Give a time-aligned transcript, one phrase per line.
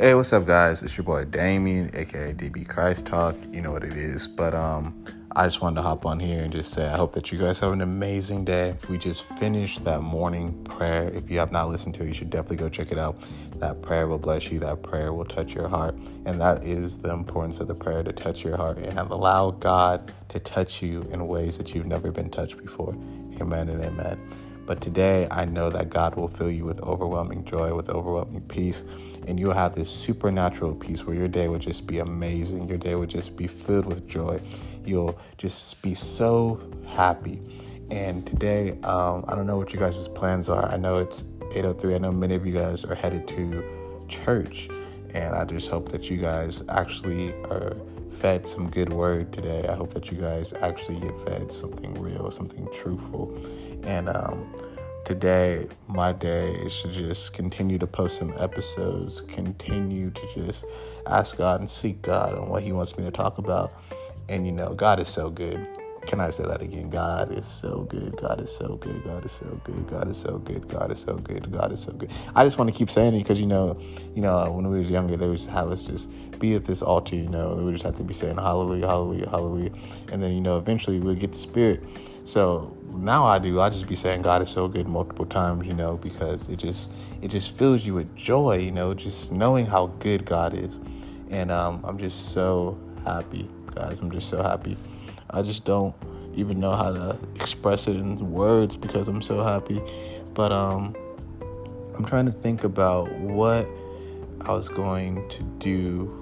[0.00, 0.84] Hey, what's up, guys?
[0.84, 3.34] It's your boy Damien, aka DB Christ Talk.
[3.50, 4.28] You know what it is.
[4.28, 7.32] But um, I just wanted to hop on here and just say I hope that
[7.32, 8.76] you guys have an amazing day.
[8.88, 11.08] We just finished that morning prayer.
[11.08, 13.20] If you have not listened to it, you should definitely go check it out.
[13.56, 14.60] That prayer will bless you.
[14.60, 18.12] That prayer will touch your heart, and that is the importance of the prayer to
[18.12, 22.12] touch your heart and have allow God to touch you in ways that you've never
[22.12, 22.92] been touched before.
[23.40, 24.20] Amen and amen.
[24.68, 28.84] But today, I know that God will fill you with overwhelming joy, with overwhelming peace,
[29.26, 32.68] and you'll have this supernatural peace where your day will just be amazing.
[32.68, 34.38] Your day will just be filled with joy.
[34.84, 37.40] You'll just be so happy.
[37.90, 40.68] And today, um, I don't know what you guys' plans are.
[40.68, 41.94] I know it's 8:03.
[41.94, 43.64] I know many of you guys are headed to
[44.06, 44.68] church,
[45.14, 47.74] and I just hope that you guys actually are
[48.10, 49.66] fed some good word today.
[49.68, 53.36] I hope that you guys actually get fed something real, something truthful.
[53.82, 54.54] And um,
[55.04, 60.64] today, my day is to just continue to post some episodes, continue to just
[61.06, 63.72] ask God and seek God on what He wants me to talk about.
[64.28, 65.66] And you know, God is so good.
[66.08, 66.88] Can I say that again?
[66.88, 68.16] God is so good.
[68.16, 69.04] God is so good.
[69.04, 69.86] God is so good.
[69.88, 70.66] God is so good.
[70.66, 71.52] God is so good.
[71.52, 72.10] God is so good.
[72.34, 73.78] I just want to keep saying it because you know,
[74.14, 77.14] you know, when we was younger, they would have us just be at this altar.
[77.14, 79.70] You know, we just have to be saying Hallelujah, Hallelujah, Hallelujah,
[80.10, 81.82] and then you know, eventually we'll get the Spirit.
[82.24, 83.60] So now I do.
[83.60, 85.66] I just be saying God is so good multiple times.
[85.66, 88.56] You know, because it just it just fills you with joy.
[88.56, 90.80] You know, just knowing how good God is,
[91.28, 94.00] and um, I'm just so happy, guys.
[94.00, 94.74] I'm just so happy.
[95.30, 95.94] I just don't
[96.34, 99.80] even know how to express it in words because I'm so happy.
[100.34, 100.94] But um,
[101.94, 103.68] I'm trying to think about what
[104.42, 106.14] I was going to do.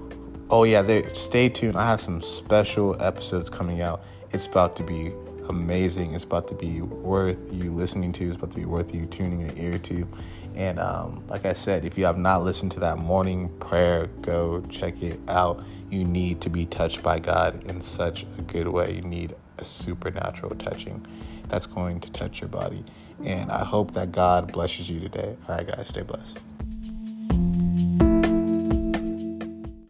[0.48, 1.12] Oh yeah, there.
[1.14, 1.76] Stay tuned.
[1.76, 4.02] I have some special episodes coming out.
[4.32, 5.12] It's about to be
[5.48, 6.14] amazing.
[6.14, 8.26] It's about to be worth you listening to.
[8.26, 10.08] It's about to be worth you tuning your ear to.
[10.54, 14.62] And um, like I said, if you have not listened to that morning prayer, go
[14.70, 15.62] check it out.
[15.90, 18.94] You need to be touched by God in such a good way.
[18.94, 21.06] You need a supernatural touching
[21.48, 22.84] that's going to touch your body.
[23.24, 25.36] And I hope that God blesses you today.
[25.48, 26.38] All right, guys, stay blessed.